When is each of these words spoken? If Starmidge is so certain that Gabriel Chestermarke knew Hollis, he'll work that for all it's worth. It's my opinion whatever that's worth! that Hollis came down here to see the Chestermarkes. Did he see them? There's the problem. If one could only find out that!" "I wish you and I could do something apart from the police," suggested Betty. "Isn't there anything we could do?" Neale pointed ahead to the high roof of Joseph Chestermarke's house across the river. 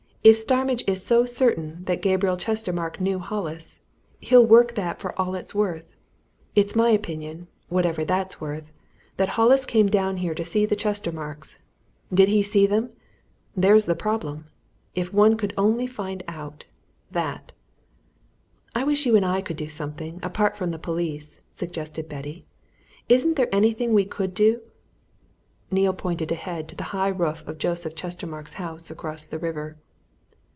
If 0.23 0.37
Starmidge 0.37 0.83
is 0.85 1.03
so 1.03 1.25
certain 1.25 1.83
that 1.85 2.03
Gabriel 2.03 2.37
Chestermarke 2.37 2.99
knew 3.01 3.17
Hollis, 3.17 3.79
he'll 4.19 4.45
work 4.45 4.75
that 4.75 4.99
for 4.99 5.19
all 5.19 5.33
it's 5.33 5.55
worth. 5.55 5.95
It's 6.53 6.75
my 6.75 6.91
opinion 6.91 7.47
whatever 7.69 8.05
that's 8.05 8.39
worth! 8.39 8.71
that 9.17 9.29
Hollis 9.29 9.65
came 9.65 9.89
down 9.89 10.17
here 10.17 10.35
to 10.35 10.45
see 10.45 10.67
the 10.67 10.75
Chestermarkes. 10.75 11.57
Did 12.13 12.29
he 12.29 12.43
see 12.43 12.67
them? 12.67 12.91
There's 13.57 13.87
the 13.87 13.95
problem. 13.95 14.45
If 14.93 15.11
one 15.11 15.37
could 15.37 15.55
only 15.57 15.87
find 15.87 16.21
out 16.27 16.65
that!" 17.09 17.51
"I 18.75 18.83
wish 18.83 19.07
you 19.07 19.15
and 19.15 19.25
I 19.25 19.41
could 19.41 19.57
do 19.57 19.69
something 19.69 20.19
apart 20.21 20.55
from 20.55 20.69
the 20.69 20.77
police," 20.77 21.41
suggested 21.55 22.07
Betty. 22.07 22.43
"Isn't 23.09 23.37
there 23.37 23.49
anything 23.51 23.91
we 23.91 24.05
could 24.05 24.35
do?" 24.35 24.61
Neale 25.71 25.93
pointed 25.95 26.31
ahead 26.31 26.67
to 26.69 26.75
the 26.75 26.83
high 26.93 27.09
roof 27.09 27.43
of 27.47 27.57
Joseph 27.57 27.95
Chestermarke's 27.95 28.53
house 28.61 28.91
across 28.91 29.25
the 29.25 29.39
river. 29.39 29.77